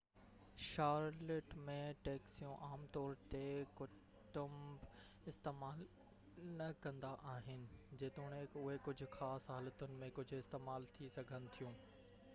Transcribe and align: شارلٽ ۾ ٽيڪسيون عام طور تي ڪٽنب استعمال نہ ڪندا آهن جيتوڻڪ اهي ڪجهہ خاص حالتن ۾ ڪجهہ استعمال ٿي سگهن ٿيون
شارلٽ 0.67 1.51
۾ 1.65 1.73
ٽيڪسيون 2.05 2.53
عام 2.67 2.85
طور 2.95 3.17
تي 3.33 3.41
ڪٽنب 3.81 5.27
استعمال 5.33 5.83
نہ 6.63 6.69
ڪندا 6.87 7.13
آهن 7.35 7.65
جيتوڻڪ 8.05 8.37
اهي 8.45 8.79
ڪجهہ 8.89 9.11
خاص 9.19 9.49
حالتن 9.55 9.95
۾ 10.05 10.09
ڪجهہ 10.17 10.45
استعمال 10.45 10.89
ٿي 10.97 11.11
سگهن 11.19 11.47
ٿيون 11.59 11.81